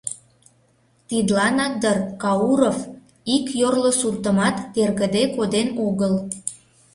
Тидланак 1.07 1.73
дыр 1.81 1.97
Кауров 2.21 2.79
ик 3.35 3.45
йорло 3.61 3.91
суртымат 3.99 4.55
тергыде 4.73 5.23
коден 5.35 5.67
огыл. 5.87 6.13